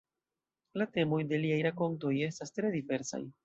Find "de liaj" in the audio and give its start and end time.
1.33-1.61